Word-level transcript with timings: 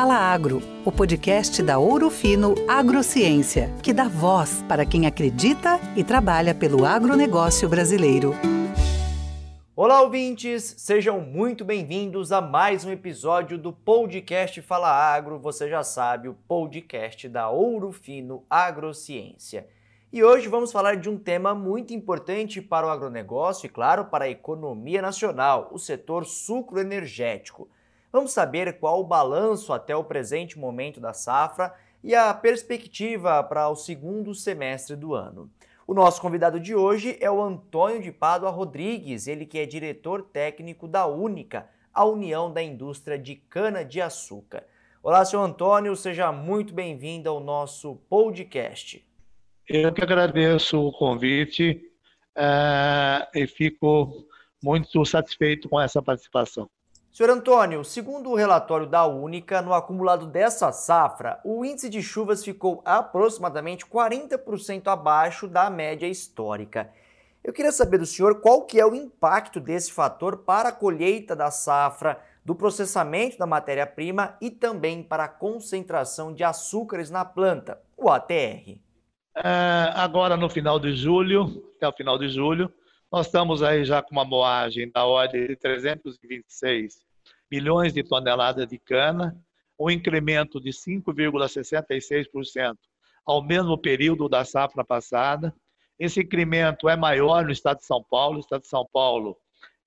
Fala 0.00 0.16
Agro, 0.16 0.62
o 0.82 0.90
podcast 0.90 1.62
da 1.62 1.78
Ouro 1.78 2.08
Fino 2.08 2.54
Agrociência, 2.66 3.70
que 3.82 3.92
dá 3.92 4.08
voz 4.08 4.64
para 4.66 4.86
quem 4.86 5.06
acredita 5.06 5.78
e 5.94 6.02
trabalha 6.02 6.54
pelo 6.54 6.86
agronegócio 6.86 7.68
brasileiro. 7.68 8.32
Olá, 9.76 10.00
ouvintes! 10.00 10.74
Sejam 10.78 11.20
muito 11.20 11.66
bem-vindos 11.66 12.32
a 12.32 12.40
mais 12.40 12.82
um 12.82 12.90
episódio 12.90 13.58
do 13.58 13.74
podcast 13.74 14.62
Fala 14.62 14.88
Agro. 14.88 15.38
Você 15.38 15.68
já 15.68 15.84
sabe, 15.84 16.30
o 16.30 16.34
podcast 16.48 17.28
da 17.28 17.50
Ouro 17.50 17.92
Fino 17.92 18.42
Agrociência. 18.48 19.66
E 20.10 20.24
hoje 20.24 20.48
vamos 20.48 20.72
falar 20.72 20.96
de 20.96 21.10
um 21.10 21.18
tema 21.18 21.54
muito 21.54 21.92
importante 21.92 22.62
para 22.62 22.86
o 22.86 22.90
agronegócio 22.90 23.66
e, 23.66 23.68
claro, 23.68 24.06
para 24.06 24.24
a 24.24 24.30
economia 24.30 25.02
nacional, 25.02 25.68
o 25.70 25.78
setor 25.78 26.24
sucroenergético. 26.24 27.68
Vamos 28.12 28.32
saber 28.32 28.78
qual 28.80 29.00
o 29.00 29.06
balanço 29.06 29.72
até 29.72 29.94
o 29.94 30.02
presente 30.02 30.58
momento 30.58 31.00
da 31.00 31.12
safra 31.12 31.72
e 32.02 32.12
a 32.12 32.34
perspectiva 32.34 33.40
para 33.44 33.68
o 33.68 33.76
segundo 33.76 34.34
semestre 34.34 34.96
do 34.96 35.14
ano. 35.14 35.48
O 35.86 35.94
nosso 35.94 36.20
convidado 36.20 36.58
de 36.58 36.74
hoje 36.74 37.16
é 37.20 37.30
o 37.30 37.40
Antônio 37.40 38.02
de 38.02 38.10
Pádua 38.10 38.50
Rodrigues, 38.50 39.28
ele 39.28 39.46
que 39.46 39.58
é 39.58 39.66
diretor 39.66 40.22
técnico 40.22 40.88
da 40.88 41.06
Única, 41.06 41.68
a 41.94 42.04
União 42.04 42.52
da 42.52 42.60
Indústria 42.60 43.16
de 43.16 43.36
Cana-de-Açúcar. 43.36 44.64
Olá, 45.02 45.24
senhor 45.24 45.44
Antônio, 45.44 45.94
seja 45.94 46.32
muito 46.32 46.74
bem-vindo 46.74 47.28
ao 47.28 47.38
nosso 47.38 47.94
podcast. 48.08 49.06
Eu 49.68 49.92
que 49.92 50.02
agradeço 50.02 50.80
o 50.80 50.92
convite 50.92 51.80
uh, 52.36 53.24
e 53.32 53.46
fico 53.46 54.26
muito 54.62 55.04
satisfeito 55.04 55.68
com 55.68 55.80
essa 55.80 56.02
participação. 56.02 56.68
Senhor 57.12 57.30
Antônio, 57.30 57.84
segundo 57.84 58.30
o 58.30 58.36
relatório 58.36 58.86
da 58.86 59.04
Única, 59.04 59.60
no 59.60 59.74
acumulado 59.74 60.26
dessa 60.26 60.70
safra, 60.70 61.40
o 61.44 61.64
índice 61.64 61.90
de 61.90 62.00
chuvas 62.00 62.44
ficou 62.44 62.80
aproximadamente 62.84 63.84
40% 63.84 64.86
abaixo 64.86 65.48
da 65.48 65.68
média 65.68 66.06
histórica. 66.06 66.88
Eu 67.42 67.52
queria 67.52 67.72
saber 67.72 67.98
do 67.98 68.06
senhor 68.06 68.40
qual 68.40 68.62
que 68.62 68.78
é 68.78 68.86
o 68.86 68.94
impacto 68.94 69.58
desse 69.58 69.90
fator 69.90 70.38
para 70.38 70.68
a 70.68 70.72
colheita 70.72 71.34
da 71.34 71.50
safra, 71.50 72.16
do 72.44 72.54
processamento 72.54 73.36
da 73.36 73.46
matéria-prima 73.46 74.36
e 74.40 74.48
também 74.48 75.02
para 75.02 75.24
a 75.24 75.28
concentração 75.28 76.32
de 76.32 76.44
açúcares 76.44 77.10
na 77.10 77.24
planta, 77.24 77.80
o 77.96 78.08
ATR. 78.08 78.78
É, 79.34 79.92
agora, 79.94 80.36
no 80.36 80.48
final 80.48 80.78
de 80.78 80.94
julho, 80.94 81.64
até 81.76 81.88
o 81.88 81.92
final 81.92 82.16
de 82.16 82.28
julho, 82.28 82.72
nós 83.10 83.26
estamos 83.26 83.60
aí 83.60 83.84
já 83.84 84.00
com 84.00 84.12
uma 84.12 84.24
moagem 84.24 84.88
da 84.88 85.04
ordem 85.04 85.48
de 85.48 85.56
326 85.56 87.00
milhões 87.50 87.92
de 87.92 88.04
toneladas 88.04 88.68
de 88.68 88.78
cana, 88.78 89.36
um 89.78 89.90
incremento 89.90 90.60
de 90.60 90.70
5,66% 90.70 92.76
ao 93.26 93.42
mesmo 93.42 93.76
período 93.76 94.28
da 94.28 94.44
safra 94.44 94.84
passada. 94.84 95.52
Esse 95.98 96.20
incremento 96.20 96.88
é 96.88 96.96
maior 96.96 97.44
no 97.44 97.50
estado 97.50 97.78
de 97.78 97.84
São 97.84 98.02
Paulo. 98.02 98.36
O 98.36 98.40
estado 98.40 98.62
de 98.62 98.68
São 98.68 98.86
Paulo 98.92 99.36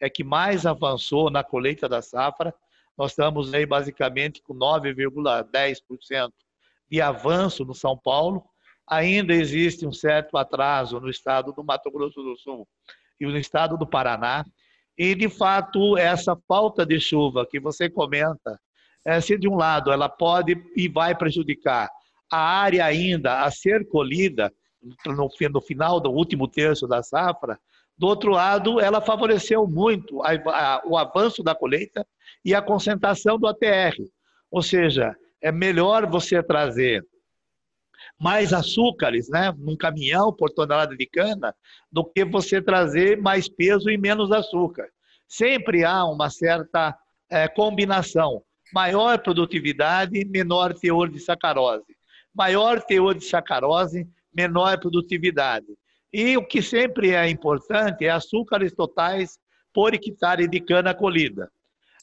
é 0.02 0.10
que 0.10 0.24
mais 0.24 0.66
avançou 0.66 1.30
na 1.30 1.44
colheita 1.44 1.88
da 1.88 2.02
safra. 2.02 2.54
Nós 2.98 3.12
estamos 3.12 3.54
aí 3.54 3.66
basicamente 3.66 4.42
com 4.42 4.54
9,10% 4.54 6.32
de 6.92 7.02
avanço 7.02 7.64
no 7.64 7.74
São 7.74 7.98
Paulo 7.98 8.44
ainda 8.86 9.34
existe 9.34 9.88
um 9.88 9.94
certo 9.94 10.38
atraso 10.38 11.00
no 11.00 11.10
estado 11.10 11.54
do 11.54 11.64
Mato 11.64 11.90
Grosso 11.90 12.22
do 12.22 12.38
Sul 12.38 12.68
e 13.19 13.25
no 13.25 13.38
estado 13.38 13.78
do 13.78 13.88
Paraná. 13.88 14.45
E, 14.97 15.16
de 15.16 15.30
fato, 15.30 15.97
essa 15.97 16.38
falta 16.47 16.86
de 16.86 17.00
chuva 17.00 17.47
que 17.50 17.59
você 17.59 17.89
comenta, 17.89 18.59
é, 19.05 19.20
se 19.20 19.38
de 19.38 19.47
um 19.47 19.55
lado 19.55 19.92
ela 19.92 20.08
pode 20.08 20.55
e 20.75 20.88
vai 20.88 21.16
prejudicar 21.16 21.89
a 22.31 22.38
área 22.38 22.86
ainda 22.86 23.42
a 23.42 23.52
ser 23.52 23.88
colhida 23.88 24.52
no, 25.05 25.30
no 25.52 25.61
final 25.61 25.99
do 25.99 26.10
último 26.11 26.48
terço 26.48 26.88
da 26.88 27.04
safra, 27.04 27.60
do 27.98 28.08
outro 28.08 28.32
lado, 28.32 28.80
ela 28.80 29.02
favoreceu 29.02 29.67
muito 29.67 30.21
a, 30.23 30.32
a, 30.32 30.82
o 30.86 30.98
avanço 30.98 31.43
da 31.43 31.54
colheita 31.54 32.05
e 32.43 32.55
a 32.55 32.61
concentração 32.61 33.38
do 33.38 33.48
ATR. 33.48 33.95
Ou 34.52 34.61
seja, 34.61 35.15
é 35.42 35.52
melhor 35.52 36.09
você 36.09 36.42
trazer 36.42 37.05
mais 38.19 38.53
açúcares, 38.53 39.30
né, 39.30 39.53
num 39.58 39.75
caminhão 39.75 40.31
por 40.31 40.49
tonelada 40.49 40.95
de 40.95 41.05
cana, 41.05 41.53
do 41.91 42.03
que 42.03 42.23
você 42.23 42.61
trazer 42.61 43.21
mais 43.21 43.49
peso 43.49 43.89
e 43.89 43.97
menos 43.97 44.31
açúcar. 44.31 44.87
Sempre 45.27 45.83
há 45.83 46.05
uma 46.05 46.30
certa 46.30 46.97
é, 47.30 47.47
combinação. 47.47 48.43
Maior 48.73 49.19
produtividade, 49.19 50.25
menor 50.25 50.73
teor 50.73 51.09
de 51.09 51.19
sacarose. 51.19 51.95
Maior 52.33 52.81
teor 52.81 53.15
de 53.15 53.25
sacarose, 53.25 54.08
menor 54.33 54.80
produtividade. 54.80 55.67
E 56.11 56.37
o 56.37 56.45
que 56.45 56.61
sempre 56.61 57.11
é 57.11 57.30
importante 57.30 58.05
é 58.05 58.09
açúcares 58.09 58.73
totais 58.73 59.39
por 59.73 59.93
hectare 59.93 60.47
de 60.47 60.59
cana 60.59 60.93
colhida. 60.93 61.52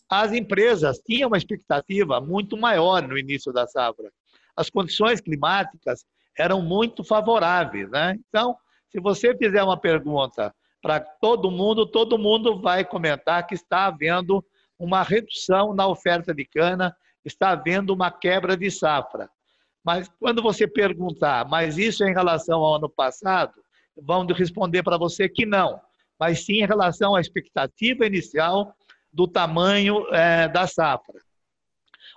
As 0.08 0.32
empresas 0.32 0.98
tinham 0.98 1.28
uma 1.28 1.38
expectativa 1.38 2.20
muito 2.20 2.56
maior 2.56 3.06
no 3.06 3.16
início 3.16 3.52
da 3.52 3.66
safra 3.66 4.10
as 4.56 4.70
condições 4.70 5.20
climáticas 5.20 6.04
eram 6.38 6.62
muito 6.62 7.04
favoráveis. 7.04 7.90
Né? 7.90 8.18
Então, 8.28 8.56
se 8.88 9.00
você 9.00 9.36
fizer 9.36 9.62
uma 9.62 9.78
pergunta 9.78 10.54
para 10.82 11.00
todo 11.00 11.50
mundo, 11.50 11.86
todo 11.86 12.18
mundo 12.18 12.60
vai 12.60 12.84
comentar 12.84 13.46
que 13.46 13.54
está 13.54 13.86
havendo 13.86 14.44
uma 14.78 15.02
redução 15.02 15.74
na 15.74 15.86
oferta 15.86 16.34
de 16.34 16.44
cana, 16.44 16.96
está 17.24 17.50
havendo 17.50 17.92
uma 17.92 18.10
quebra 18.10 18.56
de 18.56 18.70
safra. 18.70 19.28
Mas 19.84 20.10
quando 20.18 20.42
você 20.42 20.66
perguntar, 20.66 21.46
mas 21.48 21.78
isso 21.78 22.02
é 22.04 22.10
em 22.10 22.14
relação 22.14 22.60
ao 22.60 22.76
ano 22.76 22.88
passado, 22.88 23.54
vão 23.96 24.26
responder 24.26 24.82
para 24.82 24.96
você 24.96 25.28
que 25.28 25.44
não, 25.44 25.80
mas 26.18 26.44
sim 26.44 26.62
em 26.62 26.66
relação 26.66 27.14
à 27.14 27.20
expectativa 27.20 28.06
inicial 28.06 28.74
do 29.12 29.26
tamanho 29.26 30.06
é, 30.14 30.48
da 30.48 30.66
safra. 30.66 31.20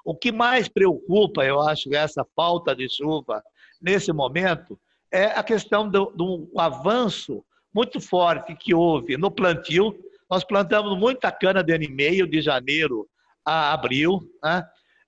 O 0.04 0.16
que 0.16 0.32
mais 0.32 0.68
preocupa, 0.68 1.46
eu 1.46 1.62
acho, 1.62 1.94
essa 1.94 2.26
falta 2.36 2.76
de 2.76 2.90
chuva 2.90 3.42
nesse 3.82 4.12
momento 4.12 4.80
é 5.12 5.26
a 5.26 5.44
questão 5.44 5.88
do, 5.88 6.06
do 6.08 6.52
avanço 6.58 7.44
muito 7.74 8.02
forte 8.02 8.56
que 8.56 8.74
houve 8.74 9.18
no 9.18 9.32
plantio. 9.32 9.96
Nós 10.30 10.44
plantamos 10.44 10.98
muita 10.98 11.32
cana 11.32 11.64
de 11.64 11.74
ano 11.74 11.84
e 11.84 11.92
meio, 11.92 12.28
de 12.28 12.42
janeiro 12.42 13.08
a 13.46 13.74
abril, 13.74 14.22
né? 14.44 14.66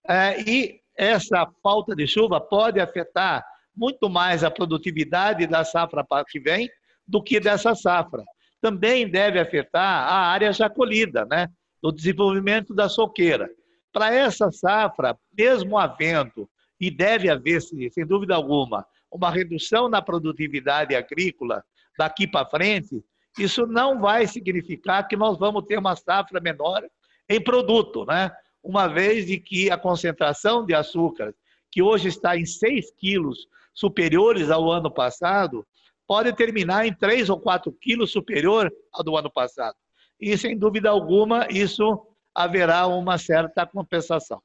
é, 0.08 0.42
e 0.42 0.80
essa 0.98 1.48
falta 1.64 1.96
de 1.96 2.08
chuva 2.08 2.40
pode 2.40 2.80
afetar 2.80 3.46
muito 3.76 4.10
mais 4.10 4.44
a 4.44 4.52
produtividade 4.52 5.46
da 5.48 5.64
safra 5.64 6.06
que 6.30 6.40
vem 6.40 6.70
do 7.08 7.22
que 7.22 7.40
dessa 7.40 7.76
safra. 7.76 8.24
Também 8.62 9.10
deve 9.10 9.40
afetar 9.40 10.08
a 10.08 10.28
área 10.28 10.52
já 10.54 10.70
colhida, 10.70 11.26
né? 11.26 11.48
do 11.82 11.92
desenvolvimento 11.92 12.74
da 12.74 12.90
soqueira. 12.90 13.50
Para 13.96 14.14
essa 14.14 14.52
safra, 14.52 15.18
mesmo 15.32 15.78
havendo, 15.78 16.50
e 16.78 16.92
deve 16.92 17.30
haver, 17.30 17.62
sem 17.62 18.06
dúvida 18.06 18.36
alguma, 18.36 18.86
uma 19.10 19.32
redução 19.32 19.88
na 19.88 20.02
produtividade 20.02 20.94
agrícola 20.94 21.64
daqui 21.98 22.28
para 22.28 22.46
frente, 22.46 23.02
isso 23.40 23.66
não 23.66 24.02
vai 24.02 24.28
significar 24.28 25.08
que 25.08 25.16
nós 25.16 25.40
vamos 25.40 25.64
ter 25.64 25.80
uma 25.80 25.96
safra 25.96 26.42
menor 26.42 26.84
em 27.30 27.42
produto, 27.42 28.04
né? 28.04 28.34
Uma 28.62 28.86
vez 28.86 29.28
de 29.28 29.40
que 29.40 29.72
a 29.72 29.78
concentração 29.78 30.66
de 30.66 30.74
açúcar, 30.74 31.34
que 31.72 31.82
hoje 31.82 32.10
está 32.10 32.36
em 32.36 32.46
6 32.46 32.92
quilos 32.98 33.48
superiores 33.74 34.52
ao 34.52 34.70
ano 34.70 34.92
passado, 34.92 35.66
pode 36.06 36.34
terminar 36.34 36.86
em 36.86 36.94
3 36.94 37.30
ou 37.30 37.40
4 37.40 37.72
quilos 37.72 38.12
superior 38.12 38.70
ao 38.92 39.06
do 39.06 39.16
ano 39.16 39.32
passado. 39.32 39.78
E, 40.20 40.38
sem 40.38 40.58
dúvida 40.58 40.90
alguma, 40.90 41.48
isso 41.50 42.06
haverá 42.36 42.86
uma 42.86 43.18
certa 43.18 43.66
compensação. 43.66 44.42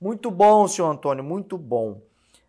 Muito 0.00 0.30
bom, 0.30 0.66
senhor 0.66 0.90
Antônio, 0.90 1.22
muito 1.22 1.58
bom. 1.58 2.00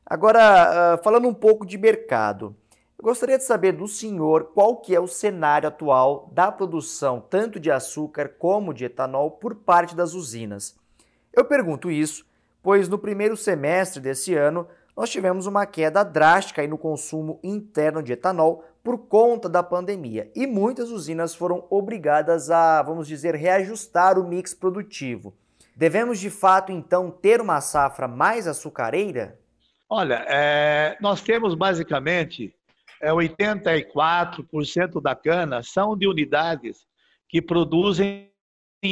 Agora, 0.06 0.94
ah, 0.94 0.98
falando 1.04 1.28
um 1.28 1.34
pouco 1.34 1.66
de 1.66 1.78
mercado, 1.78 2.56
eu 2.98 3.04
gostaria 3.04 3.38
de 3.38 3.44
saber 3.44 3.74
do 3.74 3.88
senhor 3.88 4.52
qual 4.54 4.78
que 4.78 4.96
é 4.96 5.00
o 5.00 5.08
cenário 5.08 5.68
atual 5.68 6.30
da 6.32 6.52
produção 6.52 7.20
tanto 7.20 7.60
de 7.60 7.70
açúcar 7.70 8.30
como 8.40 8.74
de 8.74 8.86
etanol 8.86 9.32
por 9.32 9.56
parte 9.56 9.96
das 9.96 10.14
usinas. 10.14 10.76
Eu 11.34 11.44
pergunto 11.44 11.92
isso, 11.92 12.26
pois 12.64 12.88
no 12.88 12.98
primeiro 12.98 13.36
semestre 13.36 14.02
desse 14.02 14.34
ano 14.34 14.66
nós 14.96 15.10
tivemos 15.10 15.46
uma 15.46 15.66
queda 15.66 16.04
drástica 16.04 16.66
no 16.66 16.78
consumo 16.78 17.38
interno 17.44 18.02
de 18.02 18.14
etanol 18.14 18.64
por 18.86 19.00
conta 19.08 19.50
da 19.50 19.64
pandemia 19.64 20.32
e 20.36 20.46
muitas 20.46 20.92
usinas 20.92 21.34
foram 21.34 21.66
obrigadas 21.72 22.52
a, 22.52 22.84
vamos 22.84 23.08
dizer, 23.08 23.34
reajustar 23.34 24.20
o 24.20 24.28
mix 24.28 24.54
produtivo. 24.54 25.34
Devemos 25.76 26.20
de 26.20 26.30
fato 26.30 26.72
então 26.72 27.10
ter 27.10 27.42
uma 27.42 27.60
safra 27.62 28.08
mais 28.08 28.48
açucareira? 28.48 29.40
Olha, 29.90 30.24
é, 30.28 30.96
nós 31.02 31.20
temos 31.20 31.56
basicamente 31.56 32.54
é, 33.02 33.10
84% 33.10 35.02
da 35.02 35.16
cana 35.16 35.64
são 35.64 35.98
de 35.98 36.08
unidades 36.08 36.86
que 37.28 37.42
produzem 37.42 38.30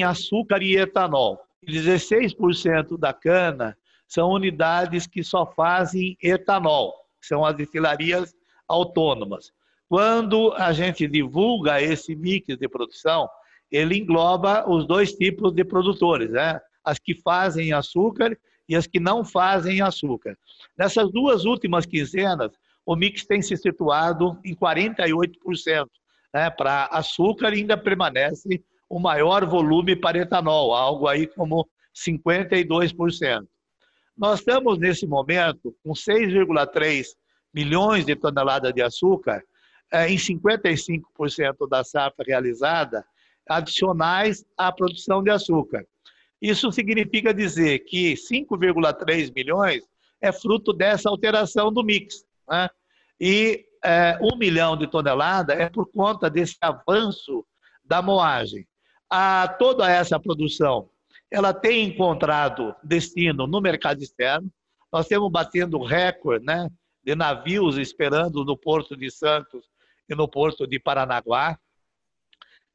açúcar 0.04 0.64
e 0.64 0.76
etanol. 0.76 1.40
16% 1.68 2.98
da 2.98 3.14
cana 3.14 3.78
são 4.08 4.32
unidades 4.32 5.06
que 5.06 5.24
só 5.24 5.46
fazem 5.46 6.18
etanol, 6.20 6.96
são 7.22 7.46
as 7.46 7.56
destilarias 7.56 8.34
autônomas. 8.68 9.54
Quando 9.94 10.52
a 10.54 10.74
gente 10.74 11.08
divulga 11.08 11.80
esse 11.80 12.16
mix 12.16 12.58
de 12.58 12.68
produção, 12.68 13.30
ele 13.72 14.00
engloba 14.00 14.68
os 14.68 14.88
dois 14.88 15.14
tipos 15.14 15.54
de 15.54 15.64
produtores, 15.64 16.32
né? 16.32 16.60
as 16.84 16.98
que 16.98 17.14
fazem 17.14 17.74
açúcar 17.74 18.36
e 18.68 18.76
as 18.76 18.88
que 18.88 19.00
não 19.00 19.24
fazem 19.24 19.82
açúcar. 19.82 20.36
Nessas 20.76 21.12
duas 21.12 21.46
últimas 21.46 21.86
quinzenas, 21.86 22.50
o 22.84 22.96
mix 22.96 23.24
tem 23.24 23.40
se 23.40 23.56
situado 23.56 24.36
em 24.44 24.56
48%. 24.56 25.86
Né? 26.34 26.50
Para 26.50 26.86
açúcar 26.86 27.50
ainda 27.50 27.78
permanece 27.78 28.64
o 28.90 29.00
maior 29.00 29.46
volume 29.46 29.96
para 29.96 30.18
etanol, 30.18 30.74
algo 30.74 31.08
aí 31.08 31.28
como 31.28 31.70
52%. 31.96 33.46
Nós 34.18 34.40
estamos, 34.40 34.80
nesse 34.80 35.06
momento, 35.06 35.72
com 35.84 35.92
6,3 35.92 37.10
milhões 37.54 38.08
de 38.08 38.16
toneladas 38.16 38.74
de 38.74 38.82
açúcar, 38.82 39.44
em 39.94 40.18
55% 40.18 41.70
da 41.70 41.84
safra 41.84 42.26
realizada, 42.26 43.06
adicionais 43.48 44.44
à 44.58 44.72
produção 44.72 45.22
de 45.22 45.30
açúcar. 45.30 45.86
Isso 46.42 46.72
significa 46.72 47.34
dizer 47.34 47.80
que 47.80 48.16
5,3 48.16 49.32
milhões 49.34 49.84
é 50.20 50.32
fruto 50.32 50.74
dessa 50.74 51.10
alteração 51.10 51.72
do 51.72 51.84
mix. 51.84 52.26
Né? 52.50 52.70
E 53.20 53.66
é, 53.84 54.18
1 54.22 54.38
milhão 54.38 54.76
de 54.76 54.88
toneladas 54.88 55.58
é 55.58 55.70
por 55.70 55.86
conta 55.92 56.30
desse 56.30 56.58
avanço 56.60 57.46
da 57.84 58.02
moagem. 58.02 58.68
A 59.10 59.48
toda 59.60 59.90
essa 59.90 60.20
produção 60.20 60.90
ela 61.30 61.54
tem 61.54 61.86
encontrado 61.86 62.76
destino 62.84 63.48
no 63.48 63.60
mercado 63.60 64.02
externo. 64.02 64.52
Nós 64.92 65.08
temos 65.08 65.32
batendo 65.32 65.82
recorde 65.82 66.46
né, 66.46 66.70
de 67.04 67.16
navios 67.16 67.78
esperando 67.78 68.46
no 68.46 68.56
Porto 68.56 68.96
de 68.96 69.10
Santos 69.10 69.73
no 70.16 70.28
Porto 70.28 70.68
de 70.68 70.80
Paranaguá. 70.80 71.58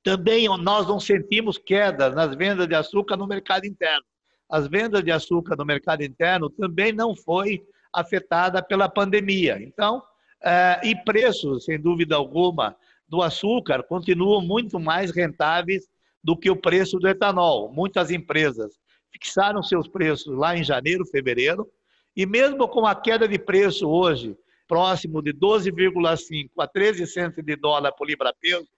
Também 0.02 0.48
nós 0.58 0.86
não 0.86 0.98
sentimos 0.98 1.58
quedas 1.58 2.14
nas 2.14 2.34
vendas 2.34 2.66
de 2.66 2.74
açúcar 2.74 3.16
no 3.16 3.26
mercado 3.26 3.66
interno. 3.66 4.04
As 4.48 4.66
vendas 4.66 5.02
de 5.04 5.10
açúcar 5.10 5.56
no 5.56 5.64
mercado 5.64 6.02
interno 6.02 6.48
também 6.48 6.92
não 6.92 7.14
foi 7.14 7.62
afetada 7.92 8.62
pela 8.62 8.88
pandemia. 8.88 9.58
Então, 9.60 10.02
é, 10.42 10.80
e 10.84 10.96
preços, 11.04 11.64
sem 11.64 11.80
dúvida 11.80 12.16
alguma, 12.16 12.76
do 13.08 13.22
açúcar 13.22 13.82
continuam 13.82 14.40
muito 14.40 14.78
mais 14.78 15.10
rentáveis 15.10 15.88
do 16.22 16.36
que 16.36 16.50
o 16.50 16.56
preço 16.56 16.98
do 16.98 17.08
etanol. 17.08 17.72
Muitas 17.72 18.10
empresas 18.10 18.78
fixaram 19.10 19.62
seus 19.62 19.88
preços 19.88 20.36
lá 20.36 20.56
em 20.56 20.62
janeiro, 20.62 21.06
fevereiro, 21.06 21.68
e 22.16 22.26
mesmo 22.26 22.68
com 22.68 22.86
a 22.86 22.94
queda 22.94 23.26
de 23.26 23.38
preço 23.38 23.88
hoje, 23.88 24.36
próximo 24.68 25.22
de 25.22 25.32
12,5 25.32 26.50
a 26.58 26.66
13 26.68 27.06
centos 27.06 27.44
de 27.44 27.56
dólar 27.56 27.92
por 27.92 28.06
libra-peso, 28.06 28.68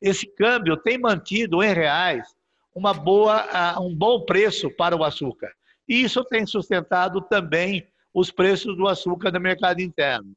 esse 0.00 0.26
câmbio 0.26 0.76
tem 0.76 0.98
mantido 0.98 1.62
em 1.62 1.72
reais 1.72 2.24
uma 2.74 2.94
boa, 2.94 3.80
um 3.80 3.92
bom 3.92 4.24
preço 4.24 4.70
para 4.70 4.94
o 4.94 5.02
açúcar. 5.02 5.50
E 5.88 6.02
isso 6.02 6.22
tem 6.24 6.46
sustentado 6.46 7.20
também 7.22 7.88
os 8.14 8.30
preços 8.30 8.76
do 8.76 8.86
açúcar 8.86 9.32
no 9.32 9.40
mercado 9.40 9.80
interno. 9.80 10.32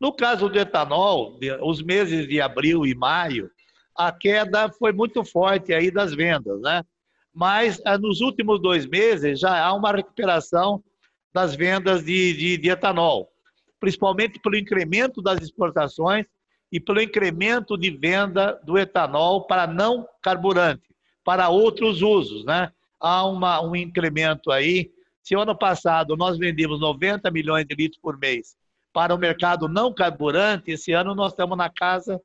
No 0.00 0.12
caso 0.12 0.48
do 0.48 0.58
etanol, 0.58 1.38
os 1.62 1.82
meses 1.82 2.26
de 2.26 2.40
abril 2.40 2.86
e 2.86 2.94
maio, 2.94 3.50
a 3.96 4.10
queda 4.10 4.70
foi 4.70 4.92
muito 4.92 5.24
forte 5.24 5.72
aí 5.72 5.90
das 5.90 6.14
vendas, 6.14 6.60
né? 6.60 6.82
Mas 7.32 7.80
ah, 7.84 7.98
nos 7.98 8.20
últimos 8.20 8.60
dois 8.60 8.86
meses 8.86 9.40
já 9.40 9.64
há 9.64 9.72
uma 9.72 9.92
recuperação 9.92 10.82
das 11.32 11.54
vendas 11.54 12.04
de, 12.04 12.32
de, 12.32 12.56
de 12.56 12.70
etanol, 12.70 13.28
principalmente 13.84 14.38
pelo 14.38 14.56
incremento 14.56 15.20
das 15.20 15.42
exportações 15.42 16.24
e 16.72 16.80
pelo 16.80 17.02
incremento 17.02 17.76
de 17.76 17.90
venda 17.90 18.58
do 18.64 18.78
etanol 18.78 19.46
para 19.46 19.66
não 19.66 20.08
carburante, 20.22 20.88
para 21.22 21.50
outros 21.50 22.00
usos, 22.00 22.46
né? 22.46 22.72
Há 22.98 23.26
uma, 23.26 23.60
um 23.60 23.76
incremento 23.76 24.50
aí. 24.50 24.90
Se 25.22 25.34
ano 25.34 25.54
passado 25.54 26.16
nós 26.16 26.38
vendíamos 26.38 26.80
90 26.80 27.30
milhões 27.30 27.66
de 27.66 27.74
litros 27.74 28.00
por 28.00 28.18
mês 28.18 28.56
para 28.90 29.14
o 29.14 29.18
mercado 29.18 29.68
não 29.68 29.92
carburante, 29.92 30.70
esse 30.70 30.92
ano 30.92 31.14
nós 31.14 31.32
estamos 31.32 31.58
na 31.58 31.68
casa 31.68 32.18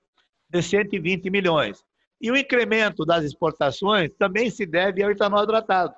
de 0.49 0.61
120 0.61 1.29
milhões. 1.29 1.83
E 2.21 2.31
o 2.31 2.37
incremento 2.37 3.05
das 3.05 3.25
exportações 3.25 4.11
também 4.17 4.49
se 4.49 4.65
deve 4.65 5.03
ao 5.03 5.11
etanol 5.11 5.43
hidratado. 5.43 5.93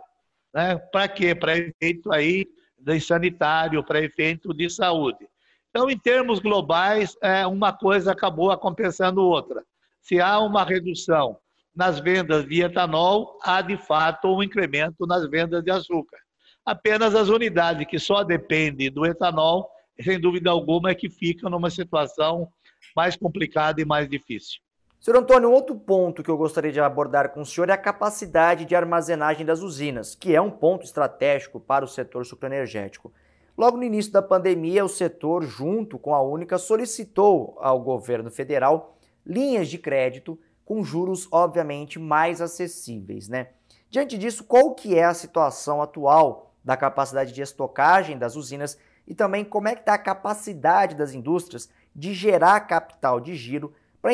Né? 0.55 0.75
Para 0.91 1.07
quê? 1.07 1.35
Para 1.35 1.55
efeito 1.55 2.11
aí 2.11 2.47
de 2.79 2.99
sanitário, 2.99 3.83
para 3.83 4.01
efeito 4.01 4.51
de 4.55 4.67
saúde. 4.71 5.29
Então, 5.71 5.89
em 5.89 5.97
termos 5.97 6.39
globais, 6.39 7.17
é, 7.21 7.47
uma 7.47 7.71
coisa 7.71 8.11
acabou 8.11 8.55
compensando 8.57 9.21
outra. 9.21 9.63
Se 10.01 10.19
há 10.19 10.37
uma 10.39 10.65
redução 10.65 11.37
nas 11.73 11.97
vendas 11.97 12.45
de 12.45 12.61
etanol, 12.61 13.39
há 13.41 13.61
de 13.61 13.77
fato 13.77 14.27
um 14.27 14.43
incremento 14.43 15.07
nas 15.07 15.29
vendas 15.29 15.63
de 15.63 15.71
açúcar. 15.71 16.17
Apenas 16.65 17.15
as 17.15 17.29
unidades 17.29 17.87
que 17.87 17.97
só 17.97 18.21
dependem 18.21 18.91
do 18.91 19.05
etanol, 19.05 19.69
sem 20.01 20.19
dúvida 20.19 20.49
alguma, 20.51 20.91
é 20.91 20.95
que 20.95 21.09
ficam 21.09 21.49
numa 21.49 21.69
situação 21.69 22.49
mais 22.93 23.15
complicada 23.15 23.81
e 23.81 23.85
mais 23.85 24.09
difícil. 24.09 24.59
Senhor 24.99 25.17
Antônio, 25.17 25.49
um 25.49 25.53
outro 25.53 25.75
ponto 25.75 26.21
que 26.21 26.29
eu 26.29 26.37
gostaria 26.37 26.71
de 26.71 26.81
abordar 26.81 27.29
com 27.29 27.41
o 27.41 27.45
senhor 27.45 27.69
é 27.69 27.73
a 27.73 27.77
capacidade 27.77 28.65
de 28.65 28.75
armazenagem 28.75 29.45
das 29.45 29.61
usinas, 29.61 30.15
que 30.15 30.35
é 30.35 30.41
um 30.41 30.51
ponto 30.51 30.83
estratégico 30.83 31.59
para 31.61 31.85
o 31.85 31.87
setor 31.87 32.25
sucroenergético. 32.25 33.11
Logo 33.57 33.77
no 33.77 33.83
início 33.83 34.11
da 34.11 34.21
pandemia, 34.21 34.83
o 34.83 34.89
setor, 34.89 35.43
junto 35.43 35.99
com 35.99 36.15
a 36.15 36.21
Única, 36.21 36.57
solicitou 36.57 37.57
ao 37.59 37.79
governo 37.81 38.31
federal 38.31 38.97
linhas 39.25 39.67
de 39.67 39.77
crédito 39.77 40.39
com 40.65 40.83
juros, 40.83 41.27
obviamente, 41.31 41.99
mais 41.99 42.41
acessíveis. 42.41 43.27
Né? 43.27 43.49
Diante 43.89 44.17
disso, 44.17 44.43
qual 44.43 44.73
que 44.73 44.97
é 44.97 45.03
a 45.03 45.13
situação 45.13 45.81
atual 45.81 46.53
da 46.63 46.77
capacidade 46.77 47.33
de 47.33 47.41
estocagem 47.41 48.17
das 48.17 48.35
usinas 48.35 48.79
e 49.07 49.13
também 49.13 49.43
como 49.43 49.67
é 49.67 49.75
que 49.75 49.81
está 49.81 49.95
a 49.95 49.99
capacidade 49.99 50.95
das 50.95 51.13
indústrias 51.13 51.69
de 51.93 52.13
gerar 52.13 52.61
capital 52.61 53.19
de 53.19 53.35
giro 53.35 53.73
para, 54.01 54.13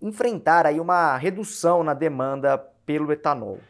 enfrentar 0.00 0.66
aí 0.66 0.80
uma 0.80 1.16
redução 1.16 1.84
na 1.84 1.92
demanda 1.92 2.56
pelo 2.86 3.12
etanol? 3.12 3.60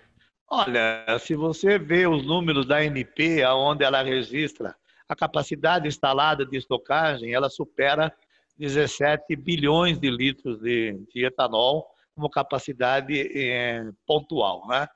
Olha, 0.51 1.05
se 1.21 1.35
você 1.35 1.79
vê 1.79 2.07
os 2.07 2.25
números 2.25 2.67
da 2.67 2.83
NP, 2.83 3.43
aonde 3.43 3.85
ela 3.85 4.03
registra 4.03 4.75
a 5.09 5.17
capacidade 5.17 5.89
instalada 5.89 6.45
de 6.45 6.57
estocagem, 6.57 7.33
ela 7.33 7.49
supera 7.49 8.15
17 8.59 9.35
bilhões 9.37 9.99
de 9.99 10.11
litros 10.11 10.61
de, 10.61 10.99
de 11.13 11.25
etanol 11.25 11.87
como 12.15 12.29
capacidade 12.29 13.15
é, 13.17 13.89
pontual, 14.07 14.67
né? 14.69 14.87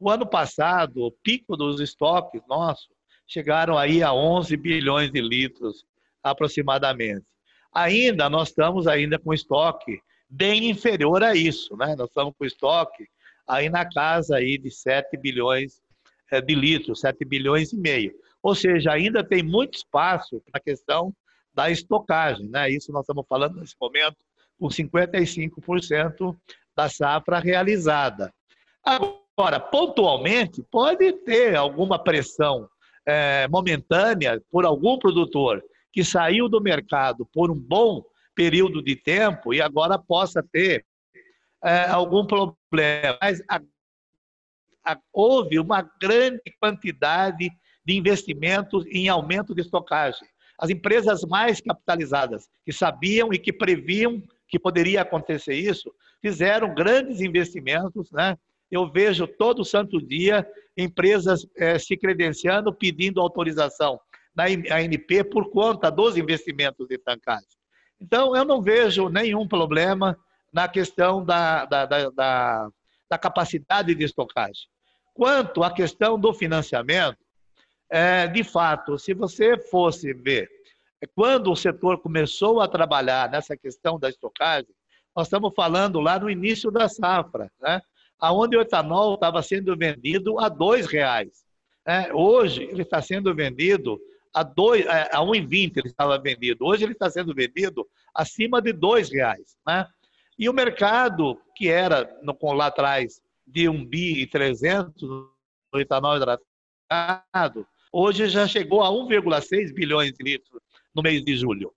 O 0.00 0.10
ano 0.10 0.26
passado, 0.26 1.04
o 1.04 1.12
pico 1.12 1.56
dos 1.56 1.80
estoques 1.80 2.42
nossos 2.48 2.88
chegaram 3.26 3.78
aí 3.78 4.02
a 4.02 4.12
11 4.12 4.56
bilhões 4.56 5.12
de 5.12 5.20
litros 5.20 5.84
aproximadamente 6.22 7.24
ainda 7.72 8.28
nós 8.28 8.48
estamos 8.48 8.86
ainda 8.86 9.18
com 9.18 9.32
estoque 9.32 10.00
bem 10.28 10.68
inferior 10.68 11.22
a 11.22 11.34
isso, 11.34 11.76
né? 11.76 11.94
Nós 11.96 12.08
estamos 12.08 12.34
com 12.38 12.44
estoque 12.44 13.06
aí 13.48 13.68
na 13.68 13.88
casa 13.88 14.36
aí 14.36 14.58
de 14.58 14.70
7 14.70 15.16
bilhões 15.16 15.80
eh, 16.30 16.40
de 16.40 16.54
litros, 16.54 17.00
7 17.00 17.24
bilhões 17.24 17.72
e 17.72 17.76
meio. 17.76 18.12
Ou 18.42 18.54
seja, 18.54 18.92
ainda 18.92 19.22
tem 19.22 19.42
muito 19.42 19.76
espaço 19.76 20.42
para 20.50 20.58
a 20.58 20.62
questão 20.62 21.14
da 21.54 21.70
estocagem, 21.70 22.48
né? 22.48 22.70
Isso 22.70 22.92
nós 22.92 23.02
estamos 23.02 23.24
falando 23.28 23.60
nesse 23.60 23.76
momento 23.80 24.16
com 24.58 24.68
55% 24.68 26.36
da 26.74 26.88
safra 26.88 27.38
realizada. 27.38 28.32
Agora, 28.84 29.60
pontualmente, 29.60 30.62
pode 30.70 31.12
ter 31.24 31.54
alguma 31.54 31.98
pressão 31.98 32.68
é, 33.06 33.46
momentânea 33.48 34.40
por 34.50 34.64
algum 34.64 34.98
produtor 34.98 35.62
que 35.92 36.02
saiu 36.02 36.48
do 36.48 36.60
mercado 36.60 37.26
por 37.32 37.50
um 37.50 37.58
bom 37.58 38.02
período 38.34 38.82
de 38.82 38.96
tempo 38.96 39.52
e 39.52 39.60
agora 39.60 39.98
possa 39.98 40.42
ter 40.42 40.84
é, 41.62 41.84
algum 41.88 42.26
problema. 42.26 43.18
Mas 43.20 43.42
a, 43.48 43.60
a, 44.84 44.98
houve 45.12 45.58
uma 45.58 45.82
grande 46.00 46.42
quantidade 46.58 47.50
de 47.84 47.96
investimentos 47.96 48.84
em 48.86 49.08
aumento 49.08 49.54
de 49.54 49.60
estocagem. 49.60 50.26
As 50.58 50.70
empresas 50.70 51.22
mais 51.22 51.60
capitalizadas, 51.60 52.48
que 52.64 52.72
sabiam 52.72 53.32
e 53.32 53.38
que 53.38 53.52
previam 53.52 54.22
que 54.48 54.58
poderia 54.58 55.02
acontecer 55.02 55.54
isso, 55.54 55.92
fizeram 56.20 56.74
grandes 56.74 57.20
investimentos. 57.20 58.10
Né? 58.12 58.36
Eu 58.70 58.90
vejo 58.90 59.26
todo 59.26 59.64
santo 59.64 60.00
dia 60.00 60.46
empresas 60.76 61.46
é, 61.56 61.78
se 61.78 61.96
credenciando, 61.96 62.72
pedindo 62.72 63.20
autorização 63.20 63.98
na 64.34 64.44
ANP 64.44 65.24
por 65.24 65.50
conta 65.50 65.90
dos 65.90 66.16
investimentos 66.16 66.86
de 66.88 66.96
tancagem. 66.96 67.46
Então, 68.00 68.34
eu 68.34 68.44
não 68.44 68.62
vejo 68.62 69.08
nenhum 69.08 69.46
problema 69.46 70.18
na 70.52 70.68
questão 70.68 71.24
da, 71.24 71.64
da, 71.64 71.86
da, 71.86 72.10
da, 72.10 72.68
da 73.08 73.18
capacidade 73.18 73.94
de 73.94 74.04
estocagem. 74.04 74.66
Quanto 75.14 75.62
à 75.62 75.70
questão 75.70 76.18
do 76.18 76.32
financiamento, 76.32 77.18
É, 77.94 78.26
de 78.26 78.42
fato, 78.42 78.98
se 78.98 79.12
você 79.12 79.58
fosse 79.58 80.14
ver, 80.14 80.48
quando 81.14 81.52
o 81.52 81.56
setor 81.56 81.98
começou 81.98 82.62
a 82.62 82.66
trabalhar 82.66 83.30
nessa 83.30 83.54
questão 83.54 83.98
da 83.98 84.08
estocagem, 84.08 84.74
nós 85.14 85.26
estamos 85.26 85.52
falando 85.54 86.00
lá 86.00 86.18
no 86.18 86.30
início 86.30 86.70
da 86.70 86.88
safra, 86.88 87.52
né? 87.60 87.82
onde 88.22 88.56
o 88.56 88.62
etanol 88.62 89.12
estava 89.12 89.42
sendo 89.42 89.76
vendido 89.76 90.40
a 90.40 90.46
R$ 90.46 90.86
reais. 90.90 91.44
É, 91.86 92.14
hoje 92.14 92.62
ele 92.62 92.80
está 92.80 93.02
sendo 93.02 93.34
vendido 93.34 94.00
a, 94.32 94.42
dois, 94.42 94.86
é, 94.86 95.10
a 95.12 95.18
1,20 95.18 95.76
ele 95.76 95.88
estava 95.88 96.18
vendido. 96.18 96.64
Hoje 96.64 96.84
ele 96.84 96.92
está 96.92 97.10
sendo 97.10 97.34
vendido 97.34 97.86
acima 98.14 98.62
de 98.62 98.70
R$ 98.70 99.02
reais. 99.12 99.58
Né? 99.66 99.86
E 100.38 100.48
o 100.48 100.54
mercado, 100.54 101.38
que 101.54 101.68
era 101.68 102.10
no, 102.22 102.34
lá 102.54 102.68
atrás 102.68 103.20
de 103.46 103.68
1 103.68 103.84
bi 103.84 104.22
e 104.22 104.26
300 104.26 105.02
no 105.02 105.78
etanol 105.78 106.16
hidratado, 106.16 107.66
hoje 107.92 108.28
já 108.28 108.48
chegou 108.48 108.82
a 108.82 108.88
1,6 108.88 109.72
bilhões 109.74 110.12
de 110.12 110.24
litros 110.24 110.60
no 110.94 111.02
mês 111.02 111.22
de 111.22 111.36
julho. 111.36 111.72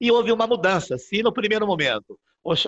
E 0.00 0.10
houve 0.10 0.32
uma 0.32 0.46
mudança. 0.46 0.96
Se 0.96 1.22
no 1.22 1.32
primeiro 1.32 1.66
momento 1.66 2.18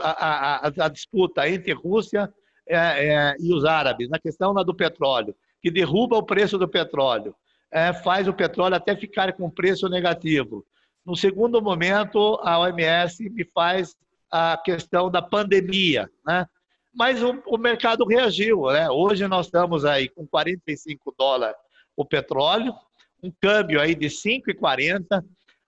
a, 0.02 0.66
a, 0.66 0.66
a 0.66 0.88
disputa 0.88 1.48
entre 1.48 1.72
Rússia 1.72 2.32
é, 2.68 2.76
é, 2.76 3.36
e 3.40 3.54
os 3.54 3.64
árabes, 3.64 4.08
na 4.08 4.18
questão 4.18 4.52
do 4.54 4.74
petróleo, 4.74 5.34
que 5.62 5.70
derruba 5.70 6.16
o 6.16 6.22
preço 6.22 6.58
do 6.58 6.68
petróleo, 6.68 7.34
é, 7.70 7.92
faz 7.92 8.28
o 8.28 8.34
petróleo 8.34 8.74
até 8.74 8.96
ficar 8.96 9.32
com 9.32 9.50
preço 9.50 9.88
negativo. 9.88 10.64
No 11.04 11.16
segundo 11.16 11.62
momento, 11.62 12.38
a 12.42 12.58
OMS 12.58 13.30
me 13.30 13.44
faz 13.44 13.96
a 14.30 14.56
questão 14.56 15.10
da 15.10 15.22
pandemia, 15.22 16.08
né? 16.26 16.46
Mas 16.92 17.22
o, 17.22 17.40
o 17.46 17.56
mercado 17.56 18.04
reagiu, 18.04 18.66
né? 18.66 18.90
Hoje 18.90 19.26
nós 19.28 19.46
estamos 19.46 19.84
aí 19.84 20.08
com 20.08 20.26
45 20.26 21.14
dólares 21.16 21.56
o 21.96 22.04
petróleo, 22.04 22.74
um 23.22 23.32
câmbio 23.40 23.80
aí 23.80 23.94
de 23.94 24.06
5,40. 24.06 25.24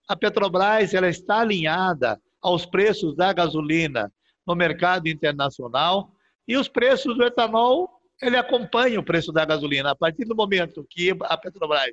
A 0.09 0.17
Petrobras 0.17 0.95
ela 0.95 1.09
está 1.09 1.41
alinhada 1.41 2.21
aos 2.41 2.67
preços 2.67 3.15
da 3.15 3.33
gasolina 3.33 4.13
no 4.47 4.55
mercado 4.55 5.09
internacional 5.09 6.13
e 6.47 6.57
os 6.57 6.69
preços 6.69 7.17
do 7.17 7.25
etanol 7.25 7.89
ele 8.21 8.37
acompanha 8.37 9.01
o 9.01 9.05
preço 9.05 9.33
da 9.33 9.45
gasolina. 9.45 9.91
A 9.91 9.97
partir 9.97 10.25
do 10.25 10.35
momento 10.35 10.87
que 10.89 11.17
a 11.23 11.37
Petrobras 11.37 11.93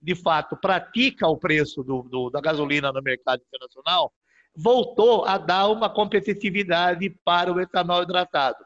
de 0.00 0.14
fato 0.14 0.56
pratica 0.56 1.26
o 1.26 1.36
preço 1.36 1.82
do, 1.82 2.02
do, 2.02 2.30
da 2.30 2.40
gasolina 2.40 2.92
no 2.92 3.02
mercado 3.02 3.42
internacional, 3.46 4.12
voltou 4.54 5.24
a 5.24 5.36
dar 5.38 5.68
uma 5.68 5.90
competitividade 5.90 7.10
para 7.24 7.52
o 7.52 7.60
etanol 7.60 8.02
hidratado. 8.02 8.58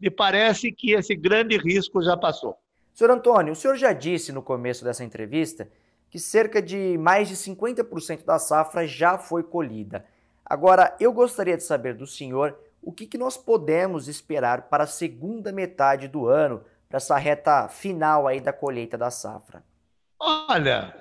Me 0.00 0.10
parece 0.10 0.72
que 0.72 0.92
esse 0.92 1.14
grande 1.14 1.56
risco 1.56 2.02
já 2.02 2.16
passou. 2.16 2.56
Senhor 3.00 3.12
Antônio, 3.12 3.54
o 3.54 3.56
senhor 3.56 3.76
já 3.76 3.94
disse 3.94 4.30
no 4.30 4.42
começo 4.42 4.84
dessa 4.84 5.02
entrevista 5.02 5.66
que 6.10 6.18
cerca 6.18 6.60
de 6.60 6.98
mais 6.98 7.28
de 7.28 7.34
50% 7.34 8.26
da 8.26 8.38
safra 8.38 8.86
já 8.86 9.16
foi 9.16 9.42
colhida. 9.42 10.04
Agora, 10.44 10.94
eu 11.00 11.10
gostaria 11.10 11.56
de 11.56 11.62
saber 11.62 11.94
do 11.94 12.06
senhor 12.06 12.58
o 12.82 12.92
que, 12.92 13.06
que 13.06 13.16
nós 13.16 13.38
podemos 13.38 14.06
esperar 14.06 14.68
para 14.68 14.84
a 14.84 14.86
segunda 14.86 15.50
metade 15.50 16.08
do 16.08 16.26
ano, 16.26 16.62
para 16.90 16.98
essa 16.98 17.16
reta 17.16 17.68
final 17.68 18.28
aí 18.28 18.38
da 18.38 18.52
colheita 18.52 18.98
da 18.98 19.10
safra. 19.10 19.64
Olha, 20.18 20.94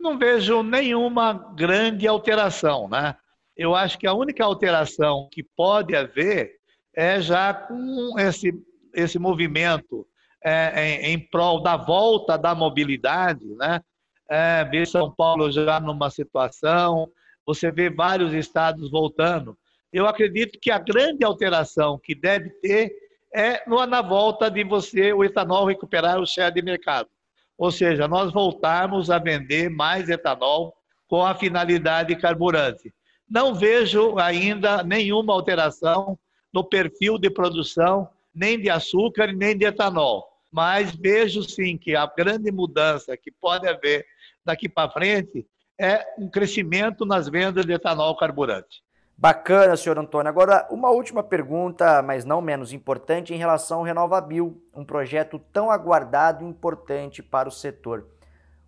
não 0.00 0.18
vejo 0.18 0.64
nenhuma 0.64 1.32
grande 1.54 2.08
alteração, 2.08 2.88
né? 2.88 3.14
Eu 3.56 3.72
acho 3.72 4.00
que 4.00 4.06
a 4.08 4.14
única 4.14 4.44
alteração 4.44 5.28
que 5.30 5.44
pode 5.44 5.94
haver 5.94 6.56
é 6.92 7.20
já 7.20 7.54
com 7.54 8.18
esse, 8.18 8.52
esse 8.92 9.16
movimento 9.16 10.04
é, 10.44 11.00
em, 11.02 11.14
em 11.14 11.18
prol 11.18 11.62
da 11.62 11.76
volta 11.76 12.36
da 12.36 12.54
mobilidade, 12.54 13.44
né? 13.56 13.80
É, 14.28 14.64
ver 14.64 14.86
São 14.86 15.10
Paulo 15.10 15.50
já 15.52 15.78
numa 15.78 16.10
situação, 16.10 17.08
você 17.46 17.70
vê 17.70 17.88
vários 17.88 18.32
estados 18.32 18.90
voltando. 18.90 19.56
Eu 19.92 20.06
acredito 20.06 20.58
que 20.60 20.70
a 20.70 20.78
grande 20.78 21.24
alteração 21.24 21.98
que 21.98 22.14
deve 22.14 22.50
ter 22.60 22.92
é 23.32 23.62
na 23.86 24.02
volta 24.02 24.50
de 24.50 24.64
você, 24.64 25.12
o 25.12 25.22
etanol, 25.22 25.66
recuperar 25.66 26.18
o 26.18 26.26
share 26.26 26.54
de 26.54 26.62
mercado. 26.62 27.08
Ou 27.56 27.70
seja, 27.70 28.08
nós 28.08 28.32
voltarmos 28.32 29.10
a 29.10 29.18
vender 29.18 29.70
mais 29.70 30.08
etanol 30.08 30.74
com 31.06 31.24
a 31.24 31.34
finalidade 31.34 32.16
carburante. 32.16 32.92
Não 33.28 33.54
vejo 33.54 34.18
ainda 34.18 34.82
nenhuma 34.82 35.32
alteração 35.32 36.18
no 36.52 36.64
perfil 36.64 37.18
de 37.18 37.28
produção, 37.30 38.08
nem 38.36 38.60
de 38.60 38.68
açúcar, 38.68 39.32
nem 39.32 39.56
de 39.56 39.64
etanol. 39.64 40.28
Mas 40.52 40.94
vejo 40.94 41.42
sim 41.42 41.78
que 41.78 41.96
a 41.96 42.06
grande 42.06 42.52
mudança 42.52 43.16
que 43.16 43.32
pode 43.32 43.66
haver 43.66 44.04
daqui 44.44 44.68
para 44.68 44.90
frente 44.90 45.46
é 45.78 46.04
um 46.18 46.28
crescimento 46.28 47.06
nas 47.06 47.28
vendas 47.28 47.64
de 47.64 47.72
etanol 47.72 48.16
carburante. 48.16 48.84
Bacana, 49.18 49.76
senhor 49.76 49.98
Antônio. 49.98 50.28
Agora, 50.28 50.68
uma 50.70 50.90
última 50.90 51.22
pergunta, 51.22 52.02
mas 52.02 52.26
não 52.26 52.42
menos 52.42 52.74
importante, 52.74 53.32
em 53.32 53.38
relação 53.38 53.78
ao 53.78 53.84
RenovaBio, 53.84 54.62
um 54.74 54.84
projeto 54.84 55.38
tão 55.52 55.70
aguardado 55.70 56.44
e 56.44 56.46
importante 56.48 57.22
para 57.22 57.48
o 57.48 57.52
setor. 57.52 58.06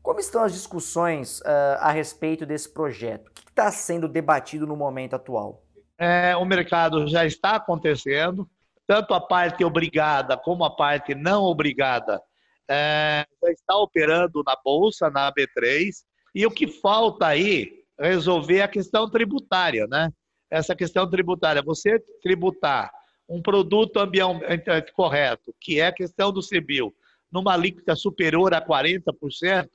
Como 0.03 0.19
estão 0.21 0.43
as 0.43 0.55
discussões 0.55 1.41
uh, 1.41 1.77
a 1.81 1.91
respeito 1.91 2.47
desse 2.47 2.73
projeto? 2.73 3.29
O 3.29 3.33
que 3.33 3.43
está 3.43 3.71
sendo 3.71 4.09
debatido 4.09 4.67
no 4.67 4.75
momento 4.75 5.15
atual? 5.15 5.63
É, 5.99 6.35
o 6.35 6.47
mercado 6.47 7.07
já 7.07 7.27
está 7.27 7.57
acontecendo, 7.57 8.49
tanto 8.89 9.15
a 9.15 9.21
parte 9.21 9.63
obrigada 9.63 10.37
como 10.37 10.65
a 10.65 10.75
parte 10.75 11.15
não 11.15 11.45
obrigada 11.45 12.21
é, 12.69 13.27
já 13.43 13.51
está 13.51 13.77
operando 13.77 14.43
na 14.45 14.57
Bolsa, 14.63 15.09
na 15.11 15.33
B3, 15.33 15.91
e 16.35 16.47
o 16.47 16.51
que 16.51 16.67
falta 16.67 17.27
aí 17.27 17.83
é 17.99 18.09
resolver 18.09 18.61
a 18.61 18.69
questão 18.69 19.09
tributária, 19.09 19.87
né? 19.87 20.13
Essa 20.51 20.77
questão 20.77 21.09
tributária, 21.09 21.63
você 21.63 21.99
tributar 22.23 22.91
um 23.29 23.43
produto 23.43 23.99
ambientalmente 23.99 24.93
correto, 24.93 25.55
que 25.61 25.81
é 25.81 25.87
a 25.87 25.93
questão 25.93 26.33
do 26.33 26.41
CBIL, 26.41 26.95
numa 27.33 27.55
alíquota 27.55 27.97
superior 27.97 28.55
a 28.55 28.61
40%, 28.61 29.69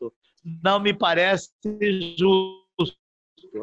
não 0.63 0.79
me 0.79 0.93
parece 0.93 1.51
justo, 2.17 2.97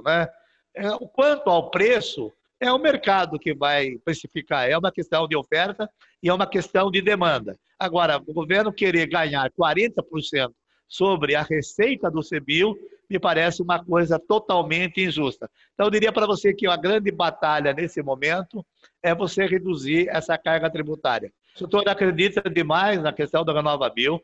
né? 0.04 0.28
É, 0.74 0.88
quanto 1.12 1.50
ao 1.50 1.70
preço, 1.70 2.32
é 2.60 2.70
o 2.70 2.78
mercado 2.78 3.38
que 3.38 3.54
vai 3.54 3.96
precificar, 4.04 4.68
é 4.68 4.76
uma 4.76 4.92
questão 4.92 5.26
de 5.26 5.34
oferta 5.34 5.88
e 6.22 6.28
é 6.28 6.34
uma 6.34 6.46
questão 6.46 6.90
de 6.90 7.00
demanda. 7.00 7.58
Agora, 7.78 8.18
o 8.18 8.34
governo 8.34 8.72
querer 8.72 9.06
ganhar 9.06 9.50
40% 9.50 10.52
sobre 10.86 11.34
a 11.34 11.42
receita 11.42 12.10
do 12.10 12.20
CBIL 12.20 12.76
me 13.08 13.18
parece 13.18 13.62
uma 13.62 13.82
coisa 13.82 14.18
totalmente 14.18 15.00
injusta. 15.00 15.50
Então, 15.72 15.86
eu 15.86 15.90
diria 15.90 16.12
para 16.12 16.26
você 16.26 16.52
que 16.52 16.66
a 16.66 16.76
grande 16.76 17.10
batalha 17.10 17.72
nesse 17.72 18.02
momento 18.02 18.64
é 19.02 19.14
você 19.14 19.46
reduzir 19.46 20.08
essa 20.10 20.36
carga 20.36 20.70
tributária. 20.70 21.32
O 21.56 21.58
setor 21.58 21.88
acredita 21.88 22.48
demais 22.48 23.02
na 23.02 23.12
questão 23.12 23.44
da 23.44 23.88
Bill. 23.90 24.22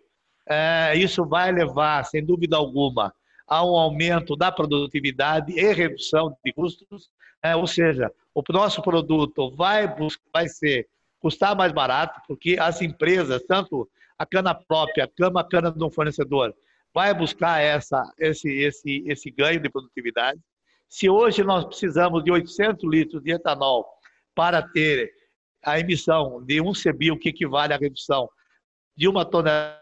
É, 0.49 0.93
isso 0.97 1.25
vai 1.25 1.50
levar, 1.50 2.05
sem 2.05 2.25
dúvida 2.25 2.57
alguma, 2.57 3.12
a 3.49 3.64
um 3.64 3.76
aumento 3.76 4.37
da 4.37 4.52
produtividade 4.52 5.52
e 5.52 5.73
redução 5.73 6.37
de 6.45 6.52
custos. 6.52 7.11
É, 7.43 7.57
ou 7.57 7.66
seja, 7.66 8.12
o 8.37 8.52
nosso 8.52 8.83
produto 8.83 9.50
vai, 9.57 9.88
vai 10.33 10.49
ser 10.49 10.87
custar 11.19 11.57
mais 11.57 11.73
barato, 11.73 12.21
porque 12.28 12.59
as 12.61 12.83
empresas, 12.83 13.43
tanto 13.49 13.88
a 14.19 14.26
cana 14.26 14.55
própria, 14.55 15.11
como 15.19 15.38
a 15.38 15.49
cana 15.49 15.71
do 15.71 15.90
fornecedor, 15.90 16.55
vai 16.93 17.14
buscar 17.14 17.61
essa, 17.61 18.02
esse, 18.19 18.50
esse, 18.50 19.05
esse 19.07 19.31
ganho 19.31 19.61
de 19.61 19.71
produtividade. 19.71 20.38
Se 20.88 21.09
hoje 21.09 21.43
nós 21.43 21.64
precisamos 21.64 22.23
de 22.23 22.31
800 22.31 22.88
litros 22.90 23.23
de 23.23 23.33
etanol 23.33 23.87
para 24.35 24.62
ter 24.62 25.11
a 25.64 25.81
emissão 25.81 26.45
de 26.45 26.61
um 26.61 26.73
CBIO, 26.73 27.19
que 27.19 27.31
equivale 27.31 27.73
à 27.73 27.76
redução 27.76 28.28
de 28.95 29.09
uma 29.09 29.25
tonelada 29.25 29.75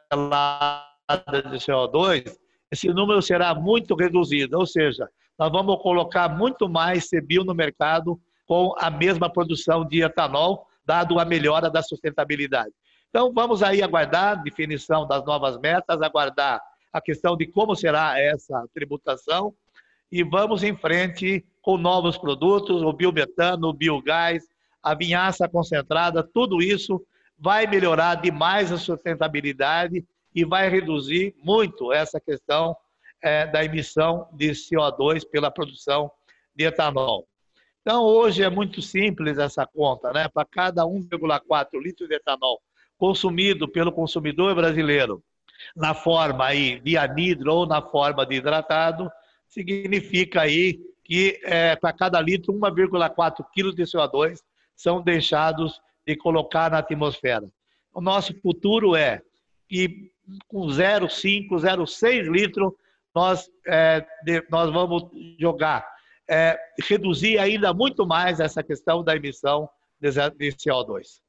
de 1.50 1.58
CO2, 1.58 2.36
esse 2.70 2.88
número 2.88 3.20
será 3.20 3.54
muito 3.54 3.94
reduzido, 3.94 4.58
ou 4.58 4.66
seja, 4.66 5.08
nós 5.38 5.50
vamos 5.50 5.82
colocar 5.82 6.28
muito 6.28 6.68
mais 6.68 7.08
CBIO 7.08 7.44
no 7.44 7.54
mercado 7.54 8.18
com 8.46 8.74
a 8.78 8.90
mesma 8.90 9.30
produção 9.30 9.84
de 9.84 10.02
etanol, 10.02 10.66
dado 10.84 11.18
a 11.18 11.24
melhora 11.24 11.70
da 11.70 11.82
sustentabilidade. 11.82 12.72
Então, 13.08 13.32
vamos 13.32 13.62
aí 13.62 13.82
aguardar 13.82 14.32
a 14.32 14.42
definição 14.42 15.06
das 15.06 15.24
novas 15.24 15.56
metas, 15.58 16.02
aguardar 16.02 16.60
a 16.92 17.00
questão 17.00 17.36
de 17.36 17.46
como 17.46 17.74
será 17.74 18.20
essa 18.20 18.64
tributação 18.74 19.54
e 20.10 20.22
vamos 20.22 20.62
em 20.62 20.76
frente 20.76 21.44
com 21.60 21.76
novos 21.76 22.18
produtos, 22.18 22.82
o 22.82 22.92
biometano, 22.92 23.68
o 23.68 23.72
biogás, 23.72 24.44
a 24.82 24.94
vinhaça 24.94 25.48
concentrada, 25.48 26.22
tudo 26.22 26.62
isso 26.62 27.04
vai 27.38 27.66
melhorar 27.66 28.16
demais 28.16 28.70
a 28.70 28.78
sustentabilidade 28.78 30.04
e 30.34 30.44
vai 30.44 30.68
reduzir 30.68 31.34
muito 31.42 31.92
essa 31.92 32.20
questão 32.20 32.76
é, 33.22 33.46
da 33.46 33.64
emissão 33.64 34.28
de 34.32 34.50
CO2 34.50 35.22
pela 35.28 35.50
produção 35.50 36.10
de 36.54 36.64
etanol. 36.64 37.26
Então, 37.86 38.02
hoje 38.02 38.42
é 38.42 38.48
muito 38.48 38.80
simples 38.80 39.36
essa 39.36 39.66
conta, 39.66 40.10
né? 40.10 40.26
Para 40.26 40.46
cada 40.46 40.84
1,4 40.86 41.78
litro 41.78 42.08
de 42.08 42.14
etanol 42.14 42.58
consumido 42.96 43.68
pelo 43.68 43.92
consumidor 43.92 44.54
brasileiro, 44.54 45.22
na 45.76 45.92
forma 45.92 46.46
aí 46.46 46.80
de 46.80 46.96
anidro 46.96 47.52
ou 47.52 47.66
na 47.66 47.82
forma 47.82 48.24
de 48.24 48.36
hidratado, 48.36 49.10
significa 49.46 50.40
aí 50.40 50.80
que 51.04 51.38
é, 51.44 51.76
para 51.76 51.92
cada 51.92 52.18
litro 52.22 52.54
1,4 52.54 53.44
kg 53.54 53.74
de 53.74 53.82
CO2 53.82 54.38
são 54.74 55.02
deixados 55.02 55.78
de 56.06 56.16
colocar 56.16 56.70
na 56.70 56.78
atmosfera. 56.78 57.46
O 57.92 58.00
nosso 58.00 58.32
futuro 58.40 58.96
é 58.96 59.20
que 59.68 60.10
com 60.48 60.68
0,5, 60.68 61.50
0,6 61.50 62.32
litros 62.32 62.72
nós, 63.14 63.50
é, 63.66 64.06
de, 64.24 64.42
nós 64.48 64.72
vamos 64.72 65.04
jogar, 65.38 65.86
é, 66.28 66.58
reduzir 66.80 67.38
ainda 67.38 67.72
muito 67.72 68.06
mais 68.06 68.40
essa 68.40 68.62
questão 68.62 69.02
da 69.02 69.16
emissão 69.16 69.68
de, 70.00 70.10
de 70.10 70.52
CO2. 70.52 71.20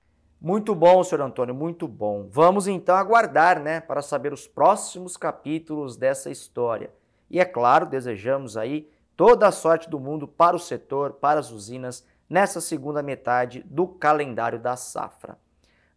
Muito 0.41 0.75
bom, 0.75 1.03
senhor 1.03 1.23
Antônio, 1.23 1.55
muito 1.55 1.87
bom. 1.87 2.27
Vamos 2.29 2.67
então 2.67 2.95
aguardar, 2.95 3.61
né, 3.61 3.79
para 3.79 4.01
saber 4.01 4.33
os 4.33 4.47
próximos 4.47 5.17
capítulos 5.17 5.97
dessa 5.97 6.29
história. 6.29 6.91
E 7.29 7.39
é 7.39 7.45
claro, 7.45 7.85
desejamos 7.85 8.55
aí 8.55 8.87
toda 9.15 9.47
a 9.47 9.51
sorte 9.51 9.89
do 9.89 9.99
mundo 9.99 10.27
para 10.27 10.55
o 10.55 10.59
setor, 10.59 11.13
para 11.13 11.39
as 11.39 11.51
usinas, 11.51 12.05
nessa 12.29 12.59
segunda 12.59 13.01
metade 13.01 13.63
do 13.65 13.87
calendário 13.87 14.59
da 14.59 14.75
safra. 14.75 15.37